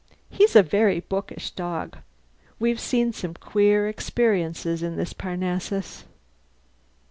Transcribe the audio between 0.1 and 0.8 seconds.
He's a